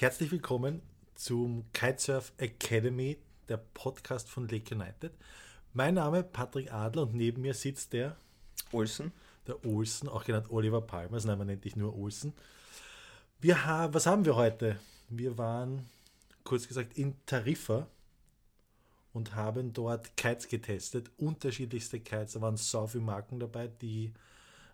[0.00, 0.80] Herzlich willkommen
[1.14, 3.18] zum Kitesurf Academy,
[3.50, 5.12] der Podcast von Lake United.
[5.74, 8.16] Mein Name ist Patrick Adler und neben mir sitzt der
[8.72, 9.12] Olsen.
[9.46, 12.32] Der Olsen, auch genannt Oliver Palmers, nein, man nennt dich nur Olsen.
[13.42, 14.80] Wir haben, was haben wir heute?
[15.10, 15.86] Wir waren,
[16.44, 17.86] kurz gesagt, in Tarifa
[19.12, 22.32] und haben dort Kites getestet, unterschiedlichste Kites.
[22.32, 24.14] Da waren so viele Marken dabei, die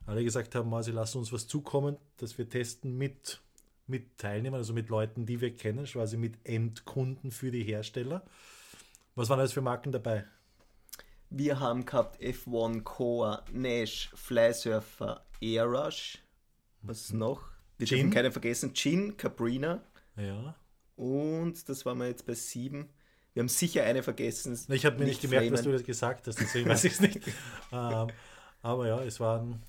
[0.07, 3.41] alle gesagt haben, sie lassen uns was zukommen, dass wir testen mit,
[3.87, 8.25] mit Teilnehmern, also mit Leuten, die wir kennen, quasi mit Endkunden für die Hersteller.
[9.15, 10.25] Was waren alles für Marken dabei?
[11.31, 16.19] Wir haben gehabt F1 Core, Nash, Flysurfer, Airrush.
[16.83, 17.19] Was mhm.
[17.19, 17.51] noch?
[17.79, 17.99] Wir Gin.
[17.99, 18.75] dürfen keine vergessen.
[18.75, 19.83] Gin, Cabrina.
[20.17, 20.55] Ja.
[20.97, 22.89] Und das waren wir jetzt bei sieben.
[23.35, 24.59] Wir haben sicher eine vergessen.
[24.71, 27.01] Ich habe mir nicht, nicht gemerkt, dass du das gesagt hast, deswegen weiß ich es
[27.01, 27.21] nicht.
[27.73, 28.09] ähm,
[28.63, 29.63] aber ja, es waren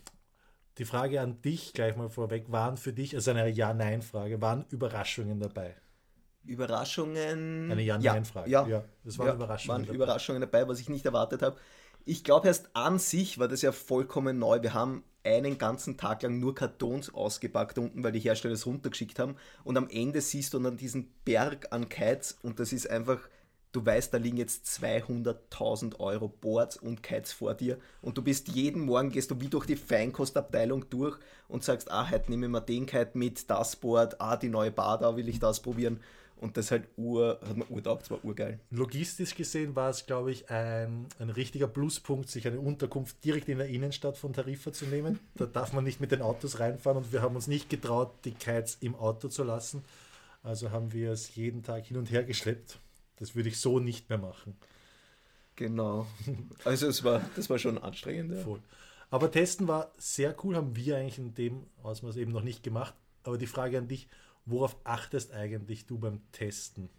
[0.77, 5.39] die Frage an dich gleich mal vorweg, waren für dich, also eine Ja-Nein-Frage, waren Überraschungen
[5.39, 5.75] dabei?
[6.45, 7.71] Überraschungen.
[7.71, 8.49] Eine Ja-Nein-Frage.
[8.49, 9.73] Ja, ja, es waren ja, Überraschungen.
[9.73, 9.95] Waren dabei.
[9.95, 11.57] Überraschungen dabei, was ich nicht erwartet habe.
[12.05, 14.61] Ich glaube, erst an sich war das ja vollkommen neu.
[14.61, 19.19] Wir haben einen ganzen Tag lang nur Kartons ausgepackt unten, weil die Hersteller es runtergeschickt
[19.19, 19.35] haben.
[19.65, 23.19] Und am Ende siehst du dann diesen Berg an Kites und das ist einfach
[23.71, 28.47] du weißt, da liegen jetzt 200.000 Euro Boards und Kites vor dir und du bist
[28.49, 32.51] jeden Morgen, gehst du wie durch die Feinkostabteilung durch und sagst, ah, heute nehme ich
[32.51, 35.99] mir den Kite mit, das Board, ah, die neue Bar, da will ich das probieren
[36.39, 38.59] und das halt ur, hat man urtaugt, das war urgeil.
[38.69, 43.57] Logistisch gesehen war es, glaube ich, ein, ein richtiger Pluspunkt, sich eine Unterkunft direkt in
[43.57, 45.19] der Innenstadt von Tarifa zu nehmen.
[45.35, 48.33] Da darf man nicht mit den Autos reinfahren und wir haben uns nicht getraut, die
[48.33, 49.83] Kites im Auto zu lassen.
[50.43, 52.79] Also haben wir es jeden Tag hin und her geschleppt
[53.17, 54.57] das würde ich so nicht mehr machen.
[55.55, 56.07] Genau.
[56.63, 58.33] Also es war, das war schon anstrengend.
[58.33, 58.43] Ja.
[58.43, 58.61] Voll.
[59.09, 62.93] Aber Testen war sehr cool, haben wir eigentlich in dem Ausmaß eben noch nicht gemacht.
[63.23, 64.07] Aber die Frage an dich,
[64.45, 66.89] worauf achtest eigentlich du beim Testen?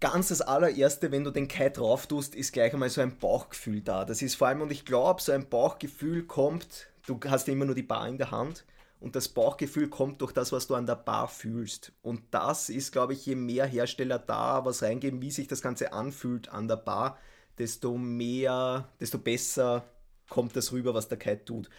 [0.00, 3.80] Ganz das allererste, wenn du den Kite drauf tust, ist gleich einmal so ein Bauchgefühl
[3.80, 4.04] da.
[4.04, 7.74] Das ist vor allem, und ich glaube, so ein Bauchgefühl kommt, du hast immer nur
[7.74, 8.64] die Bar in der Hand
[9.00, 11.92] und das Bauchgefühl kommt durch das, was du an der Bar fühlst.
[12.02, 15.92] Und das ist, glaube ich, je mehr Hersteller da was reingeben, wie sich das Ganze
[15.92, 17.18] anfühlt an der Bar,
[17.58, 19.84] desto mehr, desto besser
[20.28, 21.70] kommt das rüber, was der Kite tut.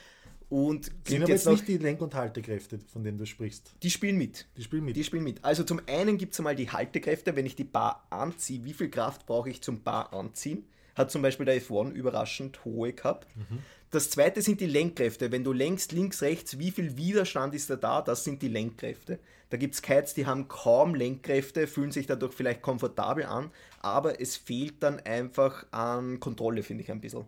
[0.50, 3.75] Und sind aber jetzt nicht die Lenk- und Haltekräfte, von denen du sprichst.
[3.84, 4.47] Die spielen mit.
[4.58, 4.96] Die spielen mit.
[4.96, 5.44] Die spielen mit.
[5.46, 8.90] Also zum einen gibt es einmal die Haltekräfte, wenn ich die Bar anziehe, wie viel
[8.90, 10.66] Kraft brauche ich zum Bar anziehen?
[10.96, 13.28] Hat zum Beispiel der F1 überraschend hohe gehabt.
[13.36, 13.60] Mhm.
[13.92, 15.32] Das zweite sind die Lenkkräfte.
[15.32, 18.02] Wenn du lenkst, links, rechts, wie viel Widerstand ist da da?
[18.02, 19.20] Das sind die Lenkkräfte.
[19.50, 24.22] Da gibt es Kites, die haben kaum Lenkkräfte, fühlen sich dadurch vielleicht komfortabel an, aber
[24.22, 27.26] es fehlt dann einfach an Kontrolle, finde ich ein bisschen.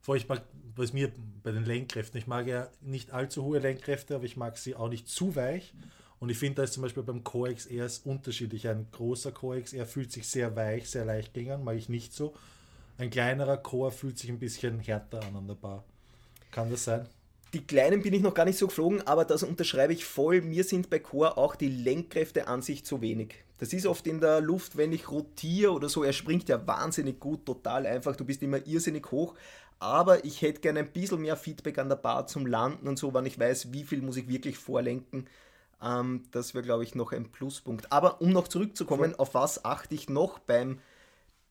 [0.00, 0.42] Vor ich mag,
[0.76, 1.10] was mir
[1.42, 4.88] bei den Lenkkräften, ich mag ja nicht allzu hohe Lenkkräfte, aber ich mag sie auch
[4.88, 5.74] nicht zu weich.
[6.20, 8.68] Und ich finde, da ist zum Beispiel beim Core XR unterschiedlich.
[8.68, 12.32] Ein großer Core XR fühlt sich sehr weich, sehr leicht gegen mag ich nicht so.
[13.02, 15.82] Ein kleinerer Chor fühlt sich ein bisschen härter an an der Bar.
[16.52, 17.08] Kann das sein?
[17.52, 20.40] Die kleinen bin ich noch gar nicht so geflogen, aber das unterschreibe ich voll.
[20.40, 23.34] Mir sind bei Chor auch die Lenkkräfte an sich zu wenig.
[23.58, 27.18] Das ist oft in der Luft, wenn ich rotiere oder so, er springt ja wahnsinnig
[27.18, 29.34] gut, total einfach, du bist immer irrsinnig hoch.
[29.80, 33.12] Aber ich hätte gerne ein bisschen mehr Feedback an der Bar zum Landen und so,
[33.12, 35.26] wann ich weiß, wie viel muss ich wirklich vorlenken.
[35.82, 37.90] Ähm, das wäre, glaube ich, noch ein Pluspunkt.
[37.90, 40.78] Aber um noch zurückzukommen, auf was achte ich noch beim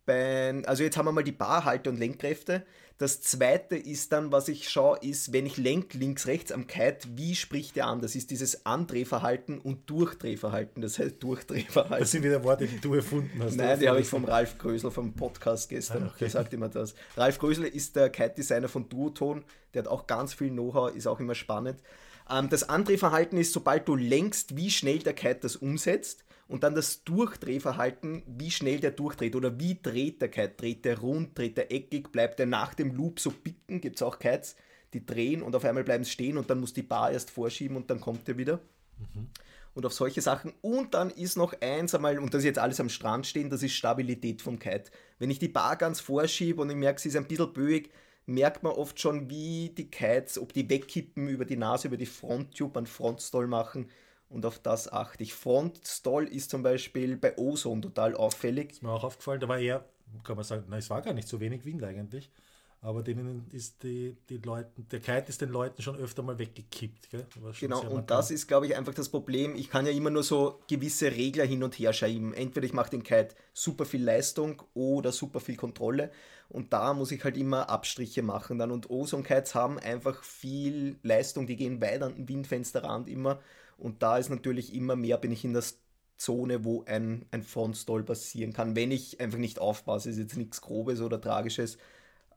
[0.06, 2.66] bei, also jetzt haben wir mal die Barhalte und Lenkkräfte.
[3.02, 7.08] Das zweite ist dann, was ich schaue, ist, wenn ich lenk links, rechts am Kite,
[7.16, 8.00] wie spricht der an?
[8.00, 10.84] Das ist dieses Andrehverhalten und Durchdrehverhalten.
[10.84, 12.00] Das heißt Durchdrehverhalten.
[12.00, 13.56] Das sind wieder Worte, die du erfunden hast.
[13.56, 16.04] Nein, die habe ich vom Ralf Grösel vom Podcast gestern.
[16.04, 16.18] Ah, okay.
[16.20, 16.94] Der sagt immer das.
[17.18, 19.44] Ralf Grösel ist der Kite-Designer von Duoton.
[19.74, 21.80] Der hat auch ganz viel Know-how, ist auch immer spannend.
[22.30, 26.76] Ähm, das Andrehverhalten ist, sobald du lenkst, wie schnell der Kite das umsetzt und dann
[26.76, 30.54] das Durchdrehverhalten, wie schnell der durchdreht oder wie dreht der Kite.
[30.58, 34.02] Dreht der rund, dreht der eckig, bleibt er nach dem Loop so bicken, gibt es
[34.02, 34.58] auch Kites,
[34.94, 37.78] die drehen und auf einmal bleiben sie stehen und dann muss die Bar erst vorschieben
[37.78, 38.58] und dann kommt er wieder.
[38.98, 39.30] Mhm.
[39.74, 40.52] Und auf solche Sachen.
[40.60, 43.64] Und dann ist noch eins einmal, und das ist jetzt alles am Strand stehen, das
[43.64, 44.92] ist Stabilität vom Kite.
[45.20, 47.92] Wenn ich die Bar ganz vorschiebe und ich merke, sie ist ein bisschen böig,
[48.26, 52.06] merkt man oft schon, wie die Kites, ob die wegkippen über die Nase, über die
[52.06, 53.88] Fronttube, einen Frontstall machen
[54.32, 55.34] und auf das achte ich.
[55.34, 58.72] Frontstall ist zum Beispiel bei Ozone total auffällig.
[58.72, 59.86] Ist mir auch aufgefallen, da war eher,
[60.24, 62.32] kann man sagen, na, es war gar nicht so wenig Wind eigentlich.
[62.84, 67.12] aber denen ist die, die Leuten, der Kite ist den Leuten schon öfter mal weggekippt.
[67.12, 67.28] Gell?
[67.60, 69.56] Genau, und das ist, glaube ich, einfach das Problem.
[69.56, 72.34] Ich kann ja immer nur so gewisse Regler hin und her schieben.
[72.34, 76.10] Entweder ich mache den Kite super viel Leistung oder super viel Kontrolle.
[76.50, 78.72] Und da muss ich halt immer Abstriche machen dann.
[78.72, 83.40] Und Ozone-Kites haben einfach viel Leistung, die gehen weit an den Windfensterrand immer.
[83.82, 85.64] Und da ist natürlich immer mehr, bin ich in der
[86.18, 90.10] Zone, wo ein, ein Frontstall passieren kann, wenn ich einfach nicht aufpasse.
[90.10, 91.78] Ist jetzt nichts Grobes oder Tragisches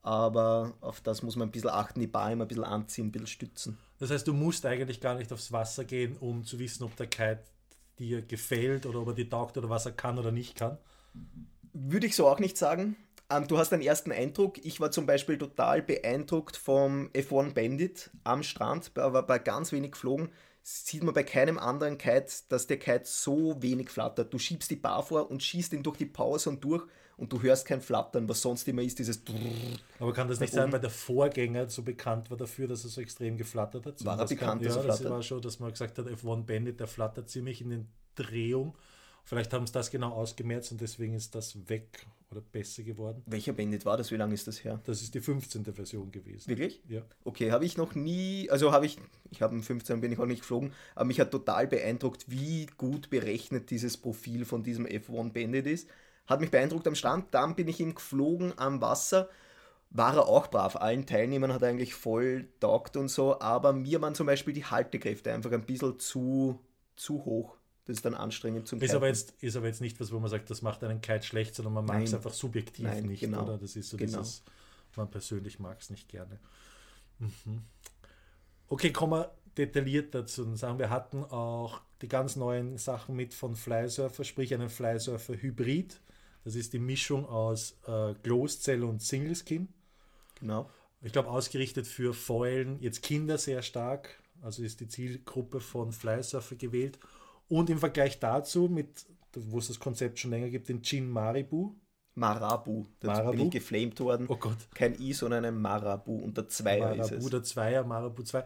[0.04, 3.10] aber auf das muss man ein bisschen achten, die Bar immer ein bisschen anziehen, ein
[3.10, 3.78] bisschen stützen.
[3.98, 7.06] Das heißt, du musst eigentlich gar nicht aufs Wasser gehen, um zu wissen, ob der
[7.06, 7.40] Kite
[7.98, 10.76] dir gefällt oder ob er dir taugt oder was er kann oder nicht kann?
[11.72, 12.96] Würde ich so auch nicht sagen.
[13.30, 14.62] Ähm, du hast einen ersten Eindruck.
[14.62, 19.92] Ich war zum Beispiel total beeindruckt vom F1 Bandit am Strand, aber bei ganz wenig
[19.92, 20.28] geflogen.
[20.66, 24.32] Sieht man bei keinem anderen Kite, dass der Kite so wenig flattert.
[24.32, 26.86] Du schiebst die Bar vor und schießt ihn durch die Pause und durch
[27.18, 29.22] und du hörst kein Flattern, was sonst immer ist, dieses
[29.98, 33.02] Aber kann das nicht sein, weil der Vorgänger so bekannt war dafür, dass er so
[33.02, 34.04] extrem geflattert hat?
[34.06, 36.86] War er bekannt, kann, ja, das war schon, dass man gesagt hat, F1 Bandit, der
[36.86, 38.74] flattert ziemlich in den Drehung.
[39.22, 43.22] Vielleicht haben sie das genau ausgemerzt und deswegen ist das weg oder besser geworden.
[43.26, 44.10] Welcher Bandit war das?
[44.10, 44.80] Wie lange ist das her?
[44.84, 45.64] Das ist die 15.
[45.64, 46.48] Version gewesen.
[46.48, 46.82] Wirklich?
[46.88, 47.02] Ja.
[47.24, 48.98] Okay, habe ich noch nie, also habe ich,
[49.30, 52.66] ich habe im 15 bin ich auch nicht geflogen, aber mich hat total beeindruckt, wie
[52.76, 55.88] gut berechnet dieses Profil von diesem F1 Bandit ist.
[56.26, 57.26] Hat mich beeindruckt am Strand.
[57.32, 59.28] Dann bin ich ihm geflogen am Wasser.
[59.90, 60.76] War er auch brav.
[60.76, 63.40] Allen Teilnehmern hat er eigentlich voll taugt und so.
[63.40, 66.58] Aber mir waren zum Beispiel die Haltekräfte einfach ein bisschen zu,
[66.96, 67.56] zu hoch.
[67.86, 70.30] Das ist dann anstrengend zum ist aber, jetzt, ist aber jetzt nicht was, wo man
[70.30, 73.20] sagt, das macht einen Kite schlecht, sondern man mag es einfach subjektiv Nein, nicht.
[73.20, 73.42] Genau.
[73.42, 73.58] Oder?
[73.58, 74.20] Das ist so genau.
[74.20, 74.42] dieses,
[74.96, 76.38] man persönlich mag es nicht gerne.
[77.18, 77.62] Mhm.
[78.68, 83.54] Okay, kommen wir detailliert dazu sagen, wir hatten auch die ganz neuen Sachen mit von
[83.54, 86.00] Flysurfer, sprich einen Flysurfer Hybrid.
[86.42, 88.14] Das ist die Mischung aus äh,
[88.48, 89.68] Cell und Single Skin.
[90.40, 90.70] Genau.
[91.02, 94.18] Ich glaube, ausgerichtet für Foilen, jetzt Kinder sehr stark.
[94.42, 96.98] Also ist die Zielgruppe von Flysurfer gewählt.
[97.48, 101.74] Und im Vergleich dazu, mit, wo es das Konzept schon länger gibt, den Gin Maribu.
[102.16, 102.86] Marabu.
[103.00, 103.30] Da Marabu?
[103.32, 104.26] bin ich geflamed worden.
[104.28, 104.56] Oh Gott.
[104.74, 106.16] Kein I, sondern ein Marabu.
[106.16, 107.30] Und der Zweier Marabu, ist es.
[107.30, 108.44] der Zweier, Marabu 2.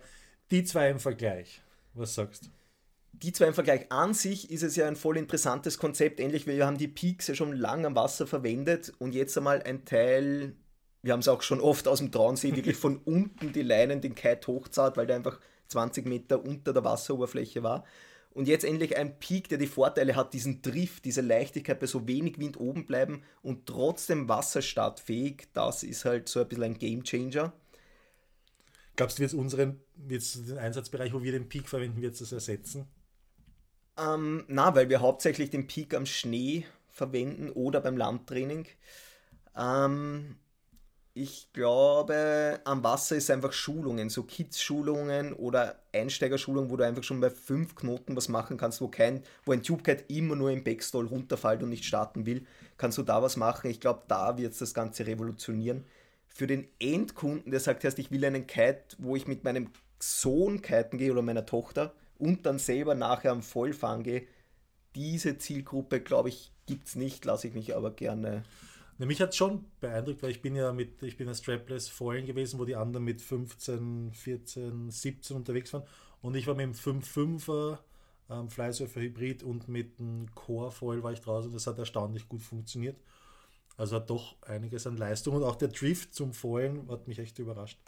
[0.51, 1.61] Die zwei im Vergleich.
[1.93, 2.49] Was sagst du?
[3.23, 6.21] die zwei im Vergleich an sich ist es ja ein voll interessantes Konzept.
[6.21, 9.85] Ähnlich, wir haben die Peaks ja schon lange am Wasser verwendet und jetzt einmal ein
[9.85, 10.55] Teil,
[11.03, 14.15] wir haben es auch schon oft aus dem Traunsee, wirklich von unten die Leinen den
[14.15, 17.85] Kite hochzahlt, weil der einfach 20 Meter unter der Wasseroberfläche war.
[18.31, 22.07] Und jetzt endlich ein Peak, der die Vorteile hat, diesen Drift, diese Leichtigkeit bei so
[22.07, 25.49] wenig Wind oben bleiben und trotzdem wasserstartfähig.
[25.55, 27.53] Das ist halt so ein bisschen ein Game Changer.
[28.97, 32.87] Glaubst du, wird unseren, wird den Einsatzbereich, wo wir den Peak verwenden, wird es ersetzen?
[33.97, 38.67] Ähm, na, weil wir hauptsächlich den Peak am Schnee verwenden oder beim Landtraining.
[39.57, 40.37] Ähm,
[41.21, 47.21] ich glaube, am Wasser ist einfach Schulungen, so Kids-Schulungen oder Einsteigerschulungen, wo du einfach schon
[47.21, 51.07] bei fünf Knoten was machen kannst, wo kein, wo ein Tubekite immer nur im Backstall
[51.07, 53.69] runterfällt und nicht starten will, kannst du da was machen.
[53.69, 55.85] Ich glaube, da wird es das Ganze revolutionieren.
[56.29, 60.99] Für den Endkunden, der sagt, ich will einen Kite, wo ich mit meinem Sohn kiten
[60.99, 64.27] gehe oder meiner Tochter, und dann selber nachher am Vollfang gehe,
[64.95, 68.45] diese Zielgruppe, glaube ich, gibt es nicht, lasse ich mich aber gerne.
[68.99, 71.89] Ja, mich hat es schon beeindruckt, weil ich bin ja mit, ich bin ja strapless
[71.89, 75.85] Foilen gewesen, wo die anderen mit 15, 14, 17 unterwegs waren.
[76.21, 77.79] Und ich war mit dem 5.5er
[78.31, 81.53] ähm, Flysurfer Hybrid und mit dem Core Foil war ich draußen.
[81.53, 82.97] Das hat erstaunlich gut funktioniert.
[83.77, 85.37] Also hat doch einiges an Leistung.
[85.37, 87.79] Und auch der Drift zum Foilen hat mich echt überrascht.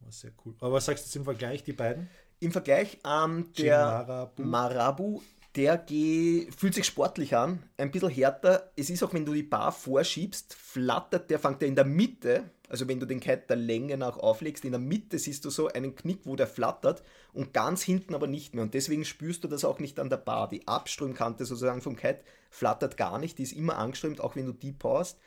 [0.00, 0.54] War sehr cool.
[0.60, 2.08] Aber was sagst du jetzt im Vergleich, die beiden?
[2.38, 5.22] Im Vergleich, ähm, der Marabu, Marabu
[5.58, 8.70] der geht, fühlt sich sportlich an, ein bisschen härter.
[8.76, 12.48] Es ist auch, wenn du die Bar vorschiebst, flattert der, fängt er in der Mitte,
[12.68, 15.66] also wenn du den Kite der Länge nach auflegst, in der Mitte siehst du so
[15.66, 18.62] einen Knick, wo der flattert und ganz hinten aber nicht mehr.
[18.62, 20.48] Und deswegen spürst du das auch nicht an der Bar.
[20.48, 24.52] Die Abströmkante sozusagen vom Kite flattert gar nicht, die ist immer angeströmt, auch wenn du
[24.52, 25.18] die paust.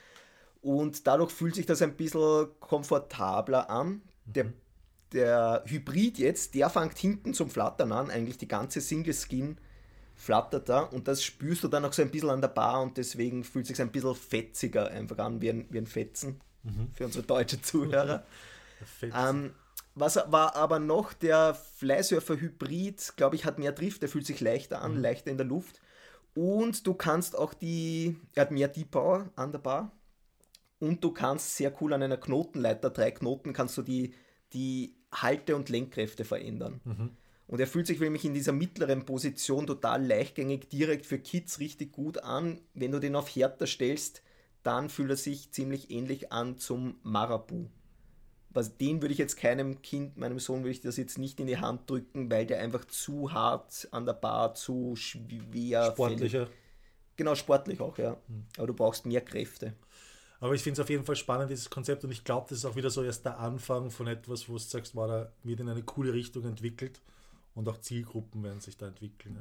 [0.61, 4.01] Und dadurch fühlt sich das ein bisschen komfortabler an.
[4.25, 4.53] Der mhm
[5.13, 9.57] der Hybrid jetzt, der fängt hinten zum Flattern an, eigentlich die ganze Single Skin
[10.21, 12.95] flattert da und das spürst du dann auch so ein bisschen an der Bar und
[12.95, 16.89] deswegen fühlt es sich ein bisschen fetziger einfach an, wie ein, wie ein Fetzen mhm.
[16.93, 18.23] für unsere deutschen Zuhörer.
[19.01, 19.55] ähm,
[19.95, 24.41] was war aber noch der Flysurfer Hybrid, glaube ich, hat mehr Drift, der fühlt sich
[24.41, 25.01] leichter an, mhm.
[25.01, 25.81] leichter in der Luft.
[26.35, 29.91] Und du kannst auch die, er hat mehr Deep Power an der Bar.
[30.79, 34.13] Und du kannst sehr cool an einer Knotenleiter, drei Knoten, kannst du die,
[34.53, 36.79] die Halte- und Lenkkräfte verändern.
[36.83, 37.17] Mhm.
[37.51, 41.91] Und er fühlt sich nämlich in dieser mittleren Position total leichtgängig, direkt für Kids richtig
[41.91, 42.61] gut an.
[42.73, 44.23] Wenn du den auf härter stellst,
[44.63, 47.67] dann fühlt er sich ziemlich ähnlich an zum Marabu.
[48.51, 51.47] Was, den würde ich jetzt keinem Kind, meinem Sohn würde ich das jetzt nicht in
[51.47, 55.91] die Hand drücken, weil der einfach zu hart an der Bar, zu schwer.
[55.91, 56.45] Sportlicher.
[56.45, 56.57] Fällig.
[57.17, 58.11] Genau, sportlich auch, ja.
[58.27, 58.45] Hm.
[58.55, 59.73] Aber du brauchst mehr Kräfte.
[60.39, 62.05] Aber ich finde es auf jeden Fall spannend, dieses Konzept.
[62.05, 64.59] Und ich glaube, das ist auch wieder so erst der Anfang von etwas, wo du
[64.59, 67.01] sagst, war da wird in eine coole Richtung entwickelt.
[67.53, 69.37] Und auch Zielgruppen werden sich da entwickeln.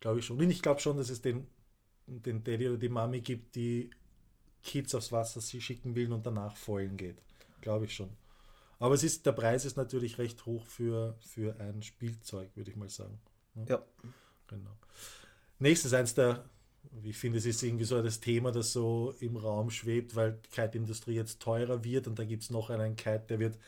[0.00, 0.38] Glaube ich schon.
[0.38, 1.46] Und ich glaube schon, dass es den,
[2.06, 3.90] den Daddy oder die Mami gibt, die
[4.62, 7.22] Kids aufs Wasser sie schicken will und danach vollen geht.
[7.60, 8.10] Glaube ich schon.
[8.78, 12.76] Aber es ist, der Preis ist natürlich recht hoch für, für ein Spielzeug, würde ich
[12.76, 13.18] mal sagen.
[13.68, 13.82] Ja.
[14.48, 14.76] Genau.
[15.58, 16.44] Nächstes eins der
[17.02, 20.48] ich finde, es ist irgendwie so das Thema, das so im Raum schwebt, weil die
[20.50, 23.58] Kite-Industrie jetzt teurer wird und da gibt es noch einen Kite, der wird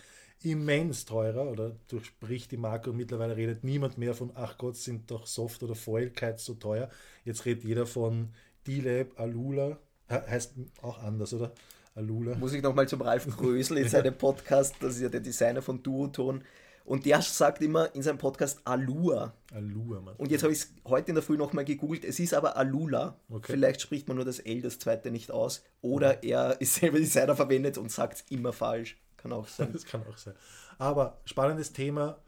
[0.43, 5.11] immens teurer oder durchbricht die Marke und mittlerweile redet niemand mehr von, ach Gott, sind
[5.11, 6.89] doch Soft- oder Foil-Kites so teuer.
[7.25, 8.29] Jetzt redet jeder von
[8.67, 9.79] D-Lab, Alula,
[10.11, 11.53] heißt auch anders, oder?
[11.95, 12.37] Alula.
[12.37, 15.83] Muss ich nochmal zum Ralf Grösel in seinem Podcast, das ist ja der Designer von
[15.83, 16.45] Duoton,
[16.89, 19.35] und der sagt immer in seinem Podcast Alua.
[19.53, 20.17] Alua, Mann.
[20.17, 22.03] Und jetzt habe ich es heute in der Früh nochmal gegoogelt.
[22.03, 23.21] Es ist aber Alula.
[23.29, 23.53] Okay.
[23.53, 25.63] Vielleicht spricht man nur das L, das zweite nicht aus.
[25.83, 26.31] Oder mhm.
[26.31, 28.97] er ist selber Designer verwendet und sagt es immer falsch.
[29.19, 29.71] Kann auch sein.
[29.73, 30.35] Das kann auch sein.
[30.79, 32.19] Aber spannendes Thema.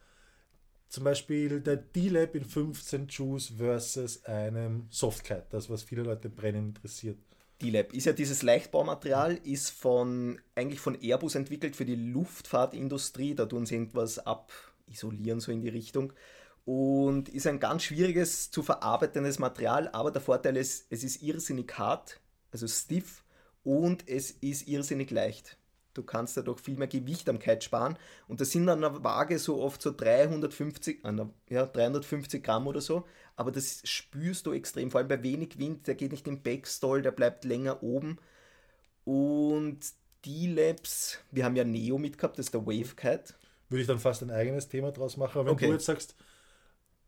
[0.88, 5.52] Zum Beispiel der D-Lab in 15 Juice versus einem Softcat.
[5.54, 7.16] Das, was viele Leute brennend interessiert.
[7.62, 13.34] D-Lab ist ja dieses Leichtbaumaterial, ist von eigentlich von Airbus entwickelt für die Luftfahrtindustrie.
[13.34, 16.12] Da tun sie irgendwas abisolieren, so in die Richtung.
[16.64, 21.72] Und ist ein ganz schwieriges zu verarbeitendes Material, aber der Vorteil ist, es ist irrsinnig
[21.78, 22.20] hart,
[22.52, 23.24] also stiff,
[23.62, 25.56] und es ist irrsinnig leicht.
[25.94, 27.98] Du kannst dadurch viel mehr Gewicht am Kite sparen.
[28.28, 31.02] Und das sind an der Waage so oft so 350,
[31.48, 33.04] ja, 350 Gramm oder so.
[33.36, 35.86] Aber das spürst du extrem, vor allem bei wenig Wind.
[35.86, 38.18] Der geht nicht im Backstall, der bleibt länger oben.
[39.04, 39.80] Und
[40.24, 43.34] die Labs, wir haben ja Neo mitgehabt, das ist der Wave Kite.
[43.68, 45.38] Würde ich dann fast ein eigenes Thema draus machen.
[45.38, 45.66] Aber wenn okay.
[45.66, 46.14] du jetzt sagst,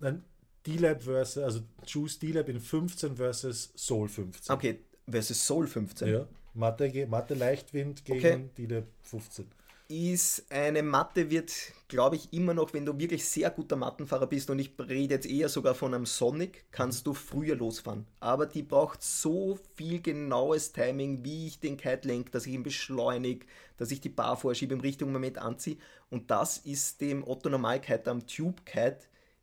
[0.01, 0.25] ein
[0.67, 4.55] D-Lab versus, also Juice D-Lab in 15 versus Soul 15.
[4.55, 6.09] Okay, versus Soul 15.
[6.09, 6.27] Ja.
[6.55, 8.51] Mathe, Mathe Leichtwind gegen okay.
[8.57, 9.47] die der 15.
[9.89, 11.53] Ist eine Matte wird,
[11.89, 15.27] glaube ich, immer noch, wenn du wirklich sehr guter Mattenfahrer bist und ich rede jetzt
[15.27, 18.07] eher sogar von einem Sonic, kannst du früher losfahren.
[18.19, 22.63] Aber die braucht so viel genaues Timing, wie ich den Kite lenke, dass ich ihn
[22.63, 23.45] beschleunige,
[23.77, 25.77] dass ich die Bar vorschiebe, im richtigen Moment anziehe.
[26.09, 29.01] Und das ist dem Otto Normal Kite am Tube Kite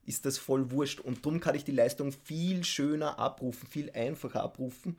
[0.09, 0.99] ist das voll wurscht.
[0.99, 4.97] Und darum kann ich die Leistung viel schöner abrufen, viel einfacher abrufen.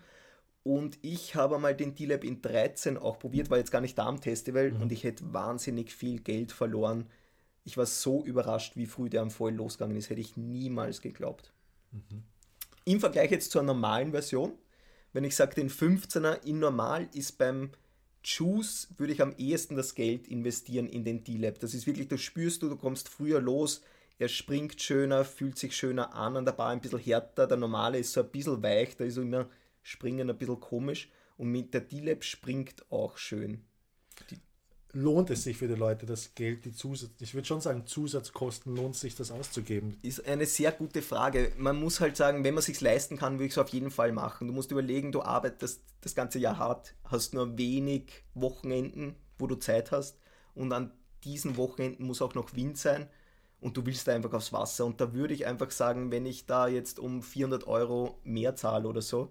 [0.71, 4.07] Und ich habe mal den D-Lab in 13 auch probiert, war jetzt gar nicht da
[4.07, 4.83] am Festival mhm.
[4.83, 7.07] und ich hätte wahnsinnig viel Geld verloren.
[7.65, 11.53] Ich war so überrascht, wie früh der am Foil losgegangen ist, hätte ich niemals geglaubt.
[11.91, 12.23] Mhm.
[12.85, 14.53] Im Vergleich jetzt zur normalen Version,
[15.13, 17.71] wenn ich sage, den 15er in normal ist beim
[18.23, 21.59] Juice, würde ich am ehesten das Geld investieren in den D-Lab.
[21.59, 23.83] Das ist wirklich, das spürst du, du kommst früher los,
[24.21, 27.49] er springt schöner, fühlt sich schöner an an der Bar, ein bisschen härter.
[27.49, 29.49] Der normale ist so ein bisschen weich, da ist so immer
[29.83, 33.65] Springen ein bisschen komisch und mit der D-Lab springt auch schön.
[34.31, 34.39] Die
[34.93, 38.75] lohnt es sich für die Leute, das Geld, die Zusatz, ich würde schon sagen, Zusatzkosten
[38.75, 39.97] lohnt sich das auszugeben?
[40.03, 41.53] Ist eine sehr gute Frage.
[41.57, 44.13] Man muss halt sagen, wenn man sich leisten kann, würde ich es auf jeden Fall
[44.13, 44.49] machen.
[44.49, 49.57] Du musst überlegen, du arbeitest das ganze Jahr hart, hast nur wenig Wochenenden, wo du
[49.57, 50.19] Zeit hast
[50.55, 50.93] und an
[51.25, 53.09] diesen Wochenenden muss auch noch Wind sein
[53.61, 56.47] und du willst da einfach aufs Wasser und da würde ich einfach sagen, wenn ich
[56.47, 59.31] da jetzt um 400 Euro mehr zahle oder so,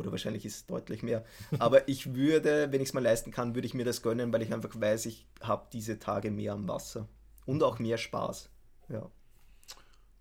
[0.00, 1.24] oder wahrscheinlich ist es deutlich mehr.
[1.58, 4.42] Aber ich würde, wenn ich es mal leisten kann, würde ich mir das gönnen, weil
[4.42, 7.08] ich einfach weiß, ich habe diese Tage mehr am Wasser.
[7.46, 8.50] Und auch mehr Spaß.
[8.88, 9.10] Ja.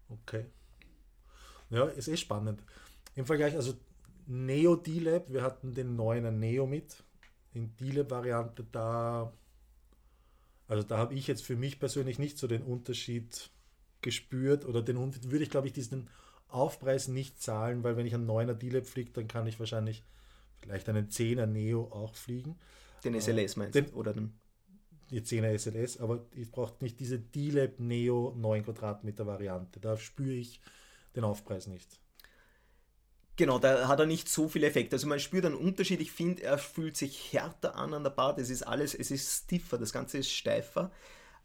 [0.09, 0.45] Okay.
[1.69, 2.63] Ja, ist eh spannend.
[3.15, 3.73] Im Vergleich, also
[4.27, 7.03] Neo D-Lab, wir hatten den neuen Neo mit.
[7.53, 9.33] In D-Lab-Variante, da,
[10.67, 13.49] also da habe ich jetzt für mich persönlich nicht so den Unterschied
[14.01, 16.09] gespürt oder den würde ich glaube ich diesen
[16.49, 20.03] Aufpreis nicht zahlen, weil wenn ich einen 9er D-Lab fliege, dann kann ich wahrscheinlich
[20.59, 22.57] vielleicht einen 10er Neo auch fliegen.
[23.03, 23.83] Den SLS meinst du?
[23.93, 24.33] Oder den?
[25.11, 29.79] Die 10er SLS, aber ich brauche nicht diese D-Lab Neo 9 Quadratmeter Variante.
[29.79, 30.59] Da spüre ich
[31.15, 31.99] den Aufpreis nicht.
[33.35, 34.93] Genau, da hat er nicht so viel Effekt.
[34.93, 36.01] Also man spürt einen Unterschied.
[36.01, 38.35] Ich finde, er fühlt sich härter an an der Bar.
[38.35, 40.91] Das ist alles, es ist stiffer, das Ganze ist steifer.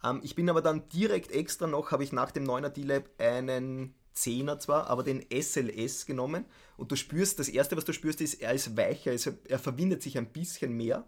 [0.03, 3.95] Ähm, ich bin aber dann direkt extra noch, habe ich nach dem 9er D-Lab einen
[4.17, 6.45] 10er zwar, aber den SLS genommen.
[6.77, 10.03] Und du spürst, das erste, was du spürst, ist, er ist weicher, also er verwindet
[10.03, 11.07] sich ein bisschen mehr,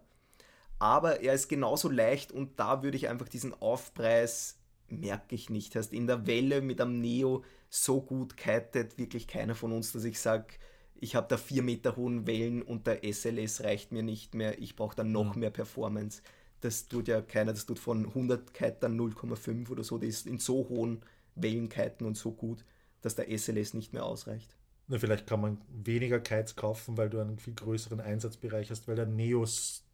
[0.78, 4.58] aber er ist genauso leicht und da würde ich einfach diesen Aufpreis,
[4.88, 9.54] merke ich nicht, hast in der Welle mit einem Neo so gut kitet wirklich keiner
[9.54, 10.54] von uns, dass ich sage,
[10.94, 14.76] ich habe da vier Meter hohen Wellen und der SLS reicht mir nicht mehr, ich
[14.76, 16.22] brauche dann noch mehr Performance.
[16.60, 20.38] das tut ja keiner, das tut von 100 Kitern 0,5 oder so, die ist in
[20.38, 21.02] so hohen
[21.34, 22.64] Wellenkeiten und so gut,
[23.02, 24.56] dass der SLS nicht mehr ausreicht.
[24.88, 28.94] Na, vielleicht kann man weniger Kites kaufen, weil du einen viel größeren Einsatzbereich hast, weil
[28.96, 29.84] der Neos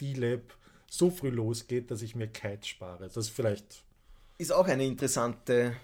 [0.00, 0.42] D-Lab
[0.88, 3.04] so früh losgeht, dass ich mir Kites spare.
[3.04, 3.84] Das ist vielleicht.
[4.38, 5.76] Ist auch eine interessante,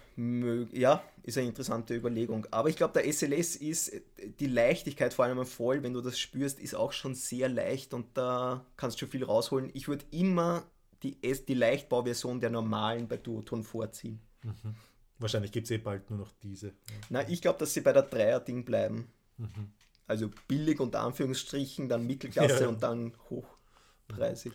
[0.73, 2.45] ja, ist eine interessante Überlegung.
[2.51, 3.93] Aber ich glaube, der SLS ist
[4.39, 8.17] die Leichtigkeit, vor allem voll, wenn du das spürst, ist auch schon sehr leicht und
[8.17, 9.69] da kannst du schon viel rausholen.
[9.73, 10.65] Ich würde immer
[11.03, 14.19] die, die Leichtbauversion der normalen bei Duoton vorziehen.
[14.43, 14.75] Mhm.
[15.19, 16.73] Wahrscheinlich gibt es eh bald nur noch diese.
[17.09, 19.11] Na, ich glaube, dass sie bei der Dreier-Ding bleiben.
[19.37, 19.71] Mhm.
[20.05, 22.67] Also billig unter Anführungsstrichen, dann Mittelklasse ja.
[22.67, 24.53] und dann hochpreisig.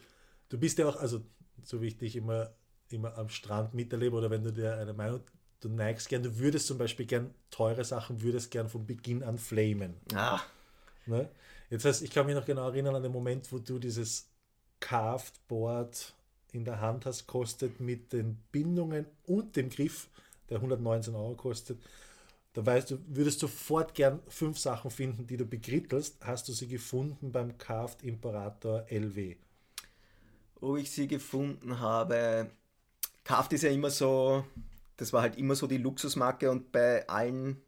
[0.49, 1.23] Du bist ja auch, also
[1.63, 2.55] so wie ich dich immer,
[2.89, 5.21] immer am Strand miterlebe oder wenn du dir eine Meinung,
[5.61, 9.39] du neigst gern, du würdest zum Beispiel gern teure Sachen, würdest gern von Beginn an
[9.39, 9.95] flamen.
[10.15, 10.41] Ah.
[11.07, 11.29] Ne?
[11.71, 14.31] Jetzt heißt, ich kann mich noch genau erinnern an den Moment, wo du dieses
[14.81, 16.15] Carved Board
[16.53, 20.11] in der Hand hast, kostet mit den Bindungen und dem Griff
[20.53, 21.81] der 119 Euro kostet,
[22.53, 26.19] da weißt du, würdest sofort gern fünf Sachen finden, die du begrittelst.
[26.21, 29.37] Hast du sie gefunden beim Carved Imperator LW?
[30.61, 32.51] Wo ich sie gefunden habe,
[33.25, 34.45] Carved ist ja immer so,
[34.97, 37.63] das war halt immer so die Luxusmarke und bei allen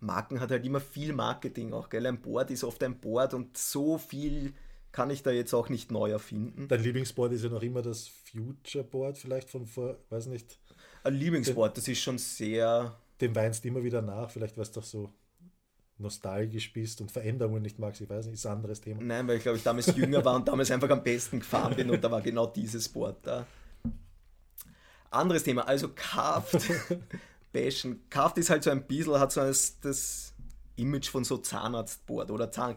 [0.00, 2.06] Marken hat halt immer viel Marketing auch, gell?
[2.06, 4.54] Ein Board ist oft ein Board und so viel
[4.92, 6.68] kann ich da jetzt auch nicht neu erfinden.
[6.68, 10.58] Dein Lieblingsboard ist ja noch immer das Future Board, vielleicht von vor, weiß nicht,
[11.02, 12.96] ein Lieblingswort, das ist schon sehr.
[13.20, 15.12] Dem weinst du immer wieder nach, vielleicht weil du doch so
[15.98, 19.02] nostalgisch bist und Veränderungen nicht magst, ich weiß nicht, ist ein anderes Thema.
[19.02, 21.90] Nein, weil ich glaube, ich damals jünger war und damals einfach am besten gefahren bin
[21.90, 23.46] und da war genau dieses Board da.
[25.10, 26.60] Anderes Thema, also Carved
[27.52, 28.02] Bashen.
[28.10, 30.34] Carved ist halt so ein bisschen, hat so das, das
[30.74, 32.76] Image von so Zahnarztboard oder Zahn,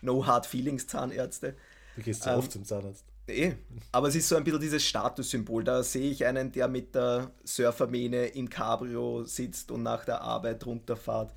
[0.00, 1.56] No Hard Feelings Zahnärzte.
[1.96, 3.04] Du gehst so ähm, oft zum Zahnarzt.
[3.28, 3.54] Eh,
[3.92, 5.64] aber es ist so ein bisschen dieses Statussymbol.
[5.64, 10.64] Da sehe ich einen, der mit der Surfermähne im Cabrio sitzt und nach der Arbeit
[10.64, 11.34] runterfährt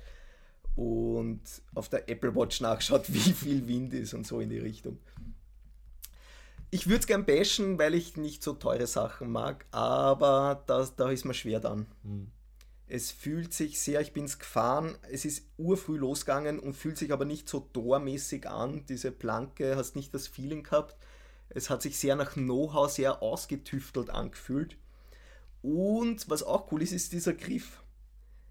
[0.74, 1.42] und
[1.74, 4.98] auf der Apple Watch nachschaut, wie viel Wind ist und so in die Richtung.
[6.70, 11.10] Ich würde es gern bashen, weil ich nicht so teure Sachen mag, aber das, da
[11.10, 11.86] ist mir schwer dann.
[12.02, 12.30] Hm.
[12.86, 17.12] Es fühlt sich sehr, ich bin es gefahren, es ist urfrüh losgegangen und fühlt sich
[17.12, 18.84] aber nicht so tormäßig an.
[18.86, 20.96] Diese Planke, hast nicht das Feeling gehabt
[21.54, 24.76] es hat sich sehr nach Know-how, sehr ausgetüftelt angefühlt.
[25.62, 27.82] Und was auch cool ist, ist dieser Griff.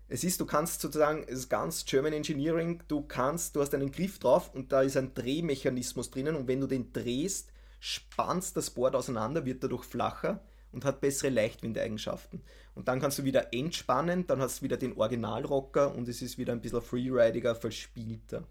[0.08, 3.92] Es ist, du kannst sozusagen, es ist ganz German Engineering, du kannst, du hast einen
[3.92, 8.72] Griff drauf und da ist ein Drehmechanismus drinnen und wenn du den drehst, spannst das
[8.72, 12.42] Board auseinander, wird dadurch flacher und hat bessere Leichtwindeigenschaften.
[12.76, 16.38] Und dann kannst du wieder entspannen, dann hast du wieder den Originalrocker und es ist
[16.38, 18.44] wieder ein bisschen freeridiger, verspielter.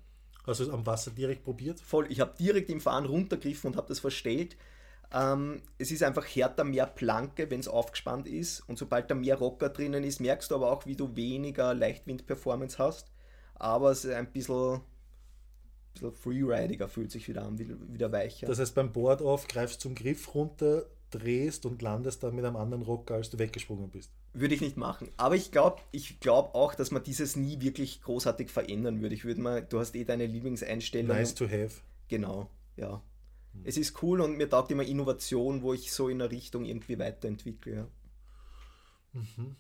[0.47, 1.81] Hast du es am Wasser direkt probiert?
[1.81, 2.11] Voll.
[2.11, 4.57] Ich habe direkt im Fahren runtergriffen und habe das verstellt.
[5.13, 8.61] Ähm, es ist einfach härter, mehr Planke, wenn es aufgespannt ist.
[8.69, 12.79] Und sobald da mehr Rocker drinnen ist, merkst du aber auch, wie du weniger Leichtwind-Performance
[12.79, 13.11] hast.
[13.55, 14.81] Aber es ist ein bisschen,
[15.93, 18.47] bisschen freeridiger, fühlt sich wieder an, wieder weicher.
[18.47, 22.57] Das heißt, beim Board-Off greifst du zum Griff runter, drehst und landest dann mit einem
[22.57, 24.11] anderen Rocker, als du weggesprungen bist.
[24.33, 25.09] Würde ich nicht machen.
[25.17, 29.15] Aber ich glaube ich glaub auch, dass man dieses nie wirklich großartig verändern würde.
[29.15, 31.17] Ich würde mal, du hast eh deine Lieblingseinstellung.
[31.17, 31.81] Nice to have.
[32.09, 33.03] Genau, ja.
[33.53, 33.63] Hm.
[33.65, 36.99] Es ist cool und mir taugt immer Innovation, wo ich so in eine Richtung irgendwie
[36.99, 37.75] weiterentwickle.
[37.75, 37.87] Ja.
[39.13, 39.57] Mhm.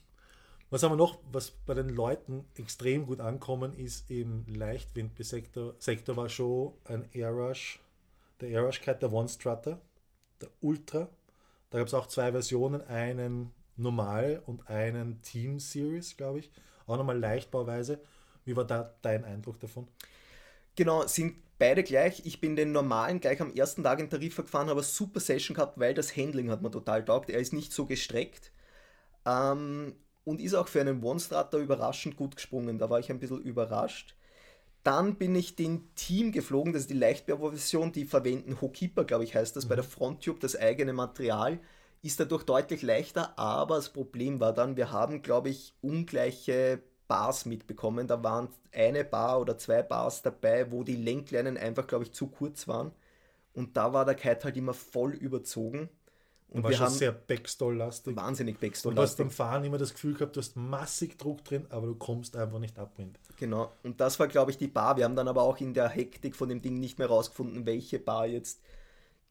[0.71, 6.17] Was haben wir noch, was bei den Leuten extrem gut ankommen ist, im Leichtwindsektor Sektor
[6.17, 7.81] war schon ein Airrush,
[8.41, 9.81] der Airrush Kite, der One Strutter,
[10.41, 11.09] der Ultra.
[11.71, 16.51] Da gab es auch zwei Versionen, einen normal und einen Team Series, glaube ich.
[16.87, 18.01] Auch nochmal Leichtbauweise.
[18.45, 19.87] Wie war da dein Eindruck davon?
[20.77, 22.27] Genau, sind beide gleich.
[22.27, 25.55] Ich bin den normalen gleich am ersten Tag in Tarifa gefahren, habe eine super Session
[25.55, 27.31] gehabt, weil das Handling hat mir total taugt.
[27.31, 28.53] Er ist nicht so gestreckt.
[29.27, 32.79] Ähm, und ist auch für einen One-Stratter überraschend gut gesprungen.
[32.79, 34.17] Da war ich ein bisschen überrascht.
[34.83, 39.35] Dann bin ich den Team geflogen, das ist die Leichtbau-Version, die verwenden Hokeeper, glaube ich,
[39.35, 39.69] heißt das, mhm.
[39.69, 41.61] bei der Fronttube, das eigene Material
[42.03, 47.45] ist dadurch deutlich leichter, aber das Problem war dann, wir haben, glaube ich, ungleiche Bars
[47.45, 48.07] mitbekommen.
[48.07, 52.29] Da waren eine Bar oder zwei Bars dabei, wo die Lenkleinen einfach, glaube ich, zu
[52.29, 52.93] kurz waren.
[53.53, 55.91] Und da war der Kite halt immer voll überzogen.
[56.51, 58.17] Und war wir schon haben sehr Backstall-lastig.
[58.17, 59.17] Wahnsinnig Backstall-lastig.
[59.17, 61.95] Du hast beim Fahren immer das Gefühl gehabt, du hast massig Druck drin, aber du
[61.95, 62.93] kommst einfach nicht ab.
[63.37, 63.73] Genau.
[63.83, 64.97] Und das war, glaube ich, die Bar.
[64.97, 67.99] Wir haben dann aber auch in der Hektik von dem Ding nicht mehr rausgefunden, welche
[67.99, 68.61] Bar jetzt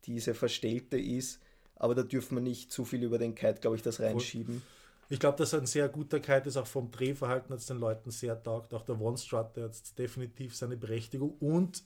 [0.06, 1.40] diese verstellte ist
[1.80, 4.62] aber da dürfen wir nicht zu viel über den Kite, glaube ich, das reinschieben.
[5.08, 8.12] Ich glaube, dass ein sehr guter Kite ist, auch vom Drehverhalten hat es den Leuten
[8.12, 8.74] sehr taugt.
[8.74, 11.82] Auch der One Strut, der hat definitiv seine Berechtigung und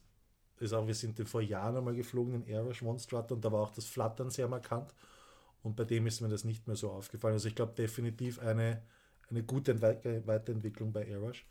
[0.60, 3.52] ist auch, wir sind den vor Jahren einmal geflogen, den Airwash One Strutter, und da
[3.52, 4.94] war auch das Flattern sehr markant.
[5.64, 7.34] Und bei dem ist mir das nicht mehr so aufgefallen.
[7.34, 8.84] Also ich glaube definitiv eine,
[9.30, 11.48] eine gute Weiterentwicklung bei Airwash.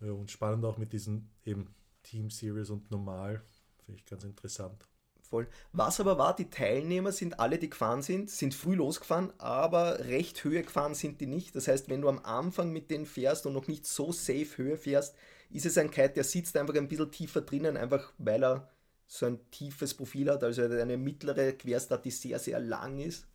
[0.00, 3.42] Ja, und spannend auch mit diesen eben Team Series und Normal.
[3.84, 4.88] Finde ich ganz interessant.
[5.20, 5.48] Voll.
[5.72, 10.44] Was aber war, die Teilnehmer sind alle, die gefahren sind, sind früh losgefahren, aber recht
[10.44, 11.56] Höhe gefahren sind die nicht.
[11.56, 14.76] Das heißt, wenn du am Anfang mit denen fährst und noch nicht so safe Höhe
[14.76, 15.14] fährst,
[15.48, 18.68] ist es ein Kite, der sitzt einfach ein bisschen tiefer drinnen, einfach weil er
[19.12, 23.26] so ein tiefes Profil hat, also eine mittlere Querstadt, die sehr, sehr lang ist.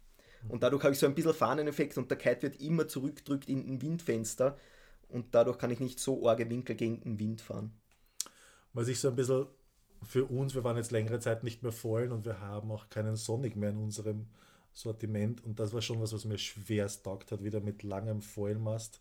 [0.49, 3.59] Und dadurch habe ich so ein bisschen Fahneneffekt und der Kite wird immer zurückgedrückt in
[3.67, 4.57] ein Windfenster
[5.09, 7.73] und dadurch kann ich nicht so arge Winkel gegen den Wind fahren.
[8.73, 9.45] Was ich so ein bisschen
[10.01, 13.15] für uns, wir waren jetzt längere Zeit nicht mehr vollen und wir haben auch keinen
[13.15, 14.25] Sonic mehr in unserem
[14.73, 18.99] Sortiment und das war schon was, was mir schwerst taugt hat, wieder mit langem Foilmast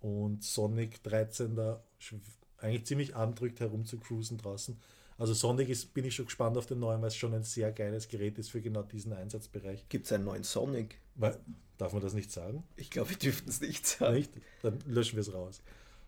[0.00, 1.82] und Sonic 13 da
[2.58, 4.78] eigentlich ziemlich andrückt herum zu cruisen draußen.
[5.20, 7.72] Also Sonic ist, bin ich schon gespannt auf den neuen, weil es schon ein sehr
[7.72, 9.86] geiles Gerät ist für genau diesen Einsatzbereich.
[9.90, 10.98] Gibt es einen neuen Sonic?
[11.14, 11.38] Weil,
[11.76, 12.64] darf man das nicht sagen?
[12.76, 14.14] Ich glaube, wir dürften es nicht sagen.
[14.14, 14.32] Nicht?
[14.62, 15.60] Dann löschen wir es raus.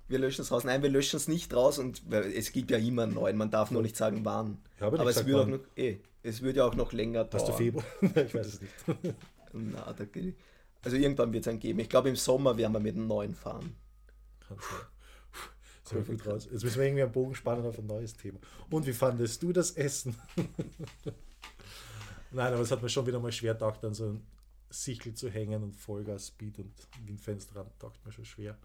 [0.08, 0.64] Wir löschen es raus.
[0.64, 3.36] Nein, wir löschen es nicht raus und es gibt ja immer einen neuen.
[3.36, 4.56] Man darf nur nicht sagen, wann.
[4.80, 7.42] Aber gesagt, es, würde auch noch, eh, es würde ja auch noch länger dauern.
[7.42, 7.84] Hast du Februar?
[8.00, 8.72] ich weiß es nicht.
[9.52, 10.06] Na, da,
[10.84, 11.80] also irgendwann wird es einen geben.
[11.80, 13.76] Ich glaube, im Sommer werden wir mit einem neuen fahren.
[14.48, 14.56] Kann
[15.92, 16.48] So viel draus.
[16.50, 18.38] Jetzt müssen wir irgendwie einen Bogen spannen auf ein neues Thema.
[18.70, 20.14] Und wie fandest du das Essen?
[22.30, 24.26] Nein, aber es hat mir schon wieder mal schwer gedacht, an so ein
[24.70, 26.72] Sichel zu hängen und Vollgas, Speed und
[27.04, 28.56] Windfenster dran, taugt mir schon schwer.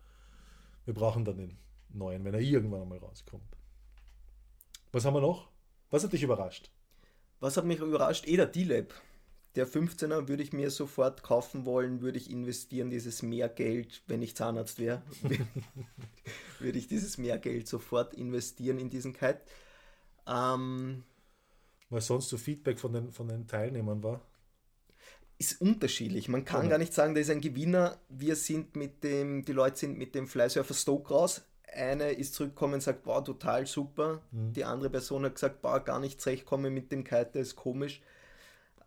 [0.86, 1.58] Wir brauchen dann den
[1.90, 3.58] neuen, wenn er irgendwann einmal rauskommt.
[4.94, 5.50] Was haben wir noch?
[5.90, 6.72] Was hat dich überrascht?
[7.40, 8.26] Was hat mich überrascht?
[8.28, 8.94] Eh der D-Lab
[9.58, 14.36] der 15er würde ich mir sofort kaufen wollen, würde ich investieren, dieses Mehrgeld, wenn ich
[14.36, 15.02] Zahnarzt wäre,
[16.60, 19.42] würde ich dieses Mehrgeld sofort investieren in diesen Kite.
[20.28, 21.04] Ähm,
[21.90, 24.22] Was sonst so Feedback von den, von den Teilnehmern war?
[25.40, 26.30] Ist unterschiedlich.
[26.30, 26.72] Man kann ja.
[26.72, 28.00] gar nicht sagen, da ist ein Gewinner.
[28.10, 31.42] Wir sind mit dem, die Leute sind mit dem Flysurfer Stoke raus.
[31.72, 34.22] Eine ist zurückgekommen und sagt, boah, total super.
[34.32, 34.54] Mhm.
[34.54, 38.02] Die andere Person hat gesagt, boah, gar nicht zurechtkommen mit dem Kite, der ist komisch.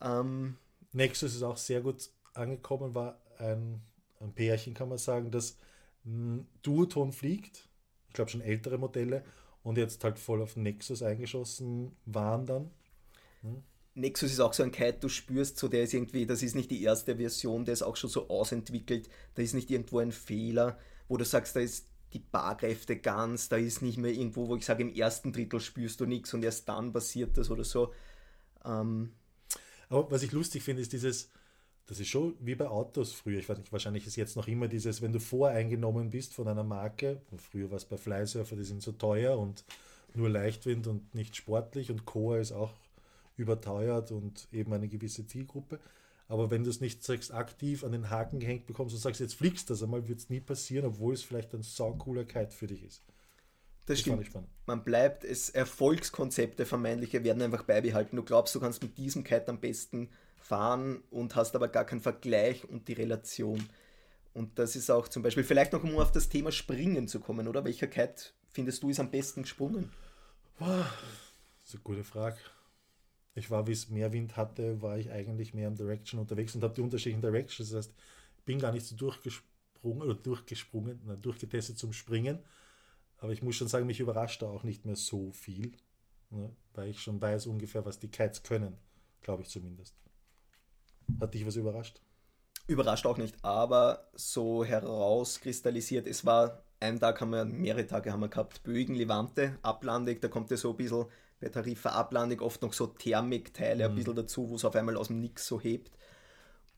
[0.01, 0.57] Ähm,
[0.93, 3.81] Nexus ist auch sehr gut angekommen, war ein,
[4.21, 5.57] ein Pärchen, kann man sagen, das
[6.63, 7.69] Duoton fliegt.
[8.09, 9.25] Ich glaube schon ältere Modelle
[9.63, 12.71] und jetzt halt voll auf Nexus eingeschossen waren dann.
[13.43, 13.63] Hm?
[13.95, 16.71] Nexus ist auch so ein Kite, du spürst so, der ist irgendwie, das ist nicht
[16.71, 20.79] die erste Version, der ist auch schon so ausentwickelt, da ist nicht irgendwo ein Fehler,
[21.09, 24.65] wo du sagst, da ist die Barkräfte ganz, da ist nicht mehr irgendwo, wo ich
[24.65, 27.93] sage, im ersten Drittel spürst du nichts und erst dann passiert das oder so.
[28.65, 29.13] Ähm,
[29.91, 31.31] aber was ich lustig finde, ist dieses,
[31.87, 33.39] das ist schon wie bei Autos früher.
[33.39, 36.63] Ich weiß nicht, wahrscheinlich ist jetzt noch immer dieses, wenn du voreingenommen bist von einer
[36.65, 39.65] Marke, früher war es bei Flysurfer, die sind so teuer und
[40.15, 42.73] nur Leichtwind und nicht sportlich und Coa ist auch
[43.37, 45.81] überteuert und eben eine gewisse Zielgruppe.
[46.29, 49.35] Aber wenn du es nicht sagst, aktiv an den Haken gehängt bekommst und sagst, jetzt
[49.35, 52.85] fliegst das einmal, wird es nie passieren, obwohl es vielleicht ein saucooler Kite für dich
[52.85, 53.03] ist.
[53.91, 54.49] Das, das stimmt.
[54.67, 58.15] Man bleibt, es Erfolgskonzepte vermeintliche werden einfach beibehalten.
[58.15, 62.01] Du glaubst, du kannst mit diesem Kite am besten fahren und hast aber gar keinen
[62.01, 63.69] Vergleich und die Relation.
[64.33, 67.49] Und das ist auch zum Beispiel, vielleicht noch um auf das Thema Springen zu kommen,
[67.49, 67.65] oder?
[67.65, 69.91] Welcher Kite findest du ist am besten gesprungen?
[70.61, 72.39] Das ist eine gute Frage.
[73.35, 76.63] Ich war, wie es mehr Wind hatte, war ich eigentlich mehr im Direction unterwegs und
[76.63, 77.71] habe die unterschiedlichen Directions.
[77.71, 77.95] Das heißt,
[78.39, 82.39] ich bin gar nicht so durchgesprungen oder durchgesprungen, na, durchgetestet zum Springen
[83.21, 85.73] aber ich muss schon sagen, mich überrascht da auch nicht mehr so viel,
[86.31, 86.51] ne?
[86.75, 88.77] weil ich schon weiß ungefähr, was die Kites können,
[89.23, 89.95] glaube ich zumindest.
[91.21, 92.01] Hat dich was überrascht?
[92.67, 98.21] Überrascht auch nicht, aber so herauskristallisiert, es war, einen Tag haben wir, mehrere Tage haben
[98.21, 101.07] wir gehabt, Bögen, Levante, ablandig, da kommt ja so ein bisschen
[101.41, 103.93] bei Tarifa ablandig oft noch so Thermikteile mhm.
[103.93, 105.97] ein bisschen dazu, wo es auf einmal aus dem Nix so hebt.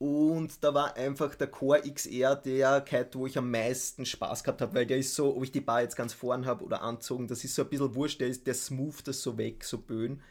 [0.03, 4.59] Und da war einfach der Core XR der Kite, wo ich am meisten Spaß gehabt
[4.59, 7.29] habe, weil der ist so, ob ich die Bar jetzt ganz vorn habe oder anzogen,
[7.29, 10.21] das ist so ein bisschen wurscht, der, ist, der smooth das so weg, so böen.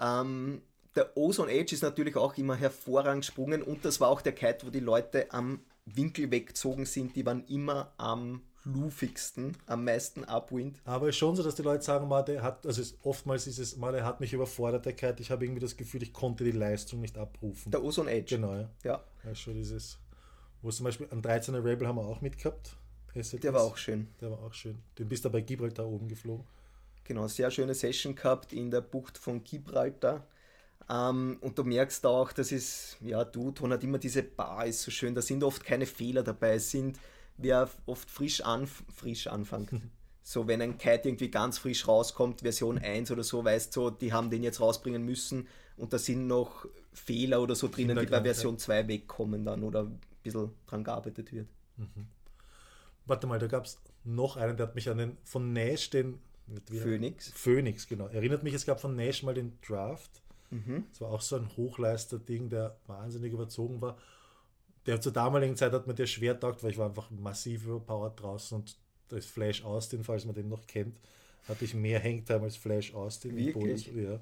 [0.00, 0.62] Ähm,
[0.96, 4.66] der Ozone Edge ist natürlich auch immer hervorragend gesprungen und das war auch der Kite,
[4.66, 10.80] wo die Leute am Winkel weggezogen sind, die waren immer am lufigsten, am meisten Upwind.
[10.84, 13.58] Aber es ist schon so, dass die Leute sagen, mal, der hat, also oftmals ist
[13.58, 15.20] es mal, er hat mich überfordert, der Kite.
[15.20, 17.70] Ich habe irgendwie das Gefühl, ich konnte die Leistung nicht abrufen.
[17.70, 18.36] Der Ozone Edge.
[18.36, 19.02] Genau, ja.
[19.24, 19.34] ja.
[19.34, 19.98] schon dieses,
[20.62, 22.76] wo zum Beispiel am 13er Rebel haben wir auch mitgehabt.
[23.14, 24.08] Der war auch schön.
[24.20, 24.78] Der war auch schön.
[24.98, 26.44] Den bist du bei Gibraltar oben geflogen.
[27.04, 30.26] Genau, sehr schöne Session gehabt in der Bucht von Gibraltar.
[30.90, 34.90] Ähm, und du merkst auch, dass es, ja, Duton hat immer diese Bar, ist so
[34.90, 36.98] schön, da sind oft keine Fehler dabei, es sind
[37.38, 39.70] wer oft frisch, anf frisch anfängt,
[40.28, 43.90] So, wenn ein Kite irgendwie ganz frisch rauskommt, Version 1 oder so, weißt du, so,
[43.90, 45.48] die haben den jetzt rausbringen müssen
[45.78, 49.84] und da sind noch Fehler oder so drinnen, die bei Version 2 wegkommen dann oder
[49.84, 51.48] ein bisschen dran gearbeitet wird.
[51.78, 52.08] Mhm.
[53.06, 56.18] Warte mal, da gab es noch einen, der hat mich an den von Nash, den
[56.66, 57.32] Phoenix.
[57.34, 58.08] Phoenix, genau.
[58.08, 60.22] Erinnert mich, es gab von Nash mal den Draft.
[60.50, 60.84] Mhm.
[60.90, 63.96] Das war auch so ein Hochleister-Ding, der wahnsinnig überzogen war.
[64.88, 68.18] Der zur damaligen Zeit hat mir der schwer taugt, weil ich war einfach massiv überpowered
[68.18, 68.74] draußen und
[69.08, 70.98] da ist Flash Austin, falls man den noch kennt,
[71.46, 73.36] hatte ich mehr Hangtime als Flash Austin.
[73.36, 73.86] Wirklich?
[73.94, 74.18] Ja.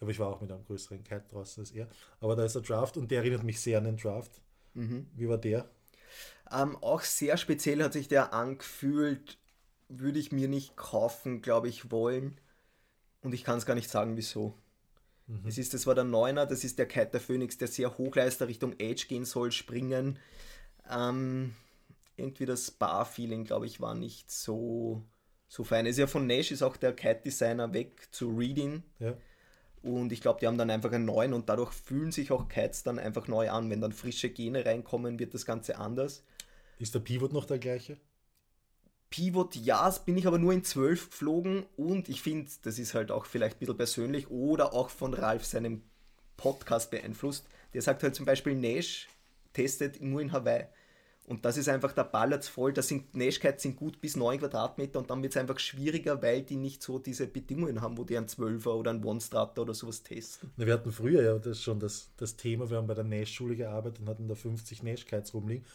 [0.00, 1.86] Aber ich war auch mit einem größeren Kite draußen als er.
[2.18, 4.40] Aber da ist der Draft und der erinnert mich sehr an den Draft.
[4.74, 5.06] Mhm.
[5.14, 5.70] Wie war der?
[6.50, 9.38] Ähm, auch sehr speziell hat sich der angefühlt,
[9.88, 12.40] würde ich mir nicht kaufen, glaube ich, wollen.
[13.22, 14.54] Und ich kann es gar nicht sagen, wieso.
[15.28, 15.46] Mhm.
[15.46, 18.48] Es ist, das war der Neuner, das ist der Kite der Phoenix, der sehr Hochleister
[18.48, 20.18] Richtung Edge gehen soll, springen.
[20.90, 21.54] Ähm,
[22.16, 25.02] irgendwie das Bar-Feeling, glaube ich, war nicht so,
[25.46, 25.86] so fein.
[25.86, 28.82] Es ist ja von Nash, ist auch der Kite-Designer weg zu Reading.
[28.98, 29.14] Ja.
[29.82, 32.82] Und ich glaube, die haben dann einfach einen neuen und dadurch fühlen sich auch Kites
[32.82, 33.70] dann einfach neu an.
[33.70, 36.24] Wenn dann frische Gene reinkommen, wird das Ganze anders.
[36.78, 37.96] Ist der Pivot noch der gleiche?
[39.10, 43.10] Pivot, ja, bin ich aber nur in 12 geflogen und ich finde, das ist halt
[43.10, 45.82] auch vielleicht ein bisschen persönlich oder auch von Ralf seinem
[46.36, 47.46] Podcast beeinflusst.
[47.74, 49.08] Der sagt halt zum Beispiel, Nash
[49.52, 50.66] testet nur in Hawaii.
[51.28, 54.98] Und das ist einfach, der ballert voll, da sind Nashkites sind gut bis 9 Quadratmeter
[54.98, 58.16] und dann wird es einfach schwieriger, weil die nicht so diese Bedingungen haben, wo die
[58.16, 60.50] einen 12er oder einen One-Strater oder sowas testen.
[60.56, 64.00] Wir hatten früher ja das schon das, das Thema, wir haben bei der Nash-Schule gearbeitet
[64.00, 65.66] und hatten da 50 Nashkites rumliegen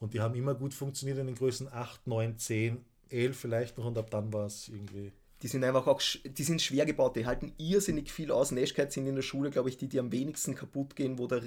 [0.00, 3.86] und die haben immer gut funktioniert in den Größen 8, 9, 10, 11 vielleicht noch
[3.86, 5.12] und ab dann war es irgendwie
[5.44, 8.50] die sind einfach auch, die sind schwer gebaut, die halten irrsinnig viel aus.
[8.50, 11.38] Nashkites sind in der Schule, glaube ich, die, die am wenigsten kaputt gehen, wo da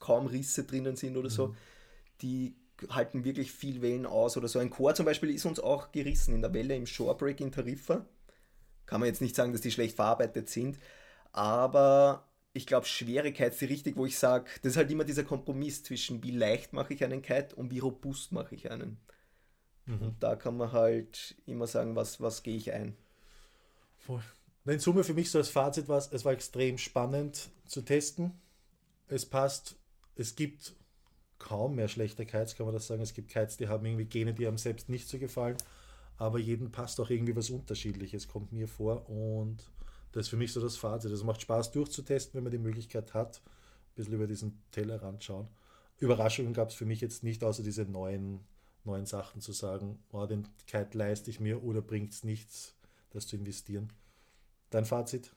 [0.00, 1.48] kaum Risse drinnen sind oder so.
[1.48, 1.56] Mhm.
[2.22, 2.56] Die
[2.88, 4.58] halten wirklich viel Wellen aus oder so.
[4.58, 8.04] Ein Chor zum Beispiel ist uns auch gerissen in der Welle im Shorebreak in Tarifa.
[8.86, 10.80] Kann man jetzt nicht sagen, dass die schlecht verarbeitet sind,
[11.30, 15.24] aber ich glaube, Schwierigkeit ist die richtig, wo ich sage, das ist halt immer dieser
[15.24, 18.96] Kompromiss zwischen wie leicht mache ich einen Kite und wie robust mache ich einen.
[19.86, 20.00] Mhm.
[20.00, 22.96] Und da kann man halt immer sagen, was, was gehe ich ein.
[23.98, 24.22] Voll.
[24.66, 28.32] In Summe für mich so als Fazit war es, es war extrem spannend zu testen.
[29.08, 29.76] Es passt,
[30.14, 30.74] es gibt
[31.38, 33.02] kaum mehr schlechte Kites, kann man das sagen.
[33.02, 35.56] Es gibt Kites, die haben irgendwie Gene, die einem selbst nicht so gefallen,
[36.16, 39.10] aber jedem passt auch irgendwie was Unterschiedliches, kommt mir vor.
[39.10, 39.70] Und
[40.14, 41.10] das ist für mich so das Fazit.
[41.10, 45.48] Es macht Spaß durchzutesten, wenn man die Möglichkeit hat, ein bisschen über diesen Tellerrand schauen.
[45.98, 48.38] Überraschungen gab es für mich jetzt nicht, außer diese neuen,
[48.84, 52.76] neuen Sachen zu sagen, oh, den Kite leiste ich mir oder bringt es nichts,
[53.10, 53.92] das zu investieren.
[54.70, 55.32] Dein Fazit?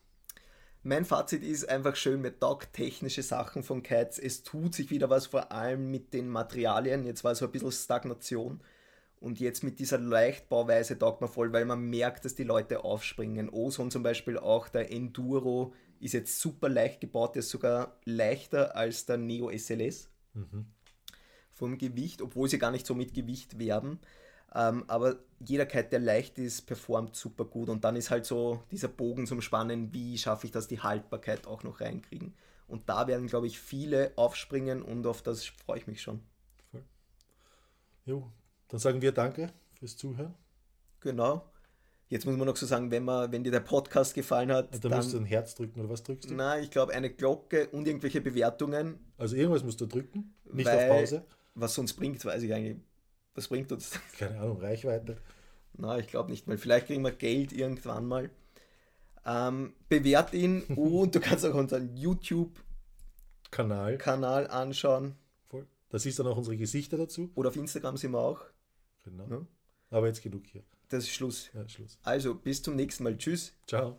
[0.83, 4.19] Mein Fazit ist einfach schön, mir taugt technische Sachen von Kites.
[4.19, 7.03] Es tut sich wieder was, vor allem mit den Materialien.
[7.03, 8.61] Jetzt war so ein bisschen Stagnation.
[9.19, 13.49] Und jetzt mit dieser Leichtbauweise taugt man voll, weil man merkt, dass die Leute aufspringen.
[13.49, 18.75] Ozone zum Beispiel auch, der Enduro ist jetzt super leicht gebaut, der ist sogar leichter
[18.75, 20.09] als der Neo SLS.
[20.33, 20.67] Mhm.
[21.49, 23.99] Vom Gewicht, obwohl sie gar nicht so mit Gewicht werben.
[24.53, 27.69] Ähm, aber jeder Kite, der leicht ist, performt super gut.
[27.69, 31.47] Und dann ist halt so dieser Bogen zum Spannen, wie schaffe ich das, die Haltbarkeit
[31.47, 32.35] auch noch reinkriegen.
[32.67, 36.21] Und da werden, glaube ich, viele aufspringen und auf das freue ich mich schon.
[36.69, 36.83] Voll.
[38.05, 38.31] Jo,
[38.69, 40.33] dann sagen wir Danke fürs Zuhören.
[40.99, 41.49] Genau.
[42.09, 44.73] Jetzt muss man noch so sagen, wenn, man, wenn dir der Podcast gefallen hat.
[44.73, 46.35] Da dann musst du ein Herz drücken oder was drückst du?
[46.35, 48.99] Nein, ich glaube eine Glocke und irgendwelche Bewertungen.
[49.17, 51.25] Also irgendwas musst du drücken, nicht auf Pause.
[51.55, 52.77] Was sonst bringt, weiß ich eigentlich
[53.37, 54.01] was bringt uns das?
[54.17, 55.17] Keine Ahnung, Reichweite.
[55.73, 56.57] Na, ich glaube nicht mal.
[56.57, 58.31] Vielleicht kriegen wir Geld irgendwann mal.
[59.25, 65.13] Ähm, bewert ihn und du kannst auch unseren YouTube-Kanal Kanal anschauen.
[65.49, 65.67] Voll.
[65.89, 67.29] Da siehst du dann auch unsere Gesichter dazu.
[67.35, 68.41] Oder auf Instagram sind wir auch.
[69.09, 69.29] Genau.
[69.29, 69.47] Ja?
[69.89, 70.63] Aber jetzt genug hier.
[70.89, 71.49] Das ist Schluss.
[71.53, 71.97] Ja, Schluss.
[72.03, 73.17] Also, bis zum nächsten Mal.
[73.17, 73.53] Tschüss.
[73.67, 73.95] Ciao.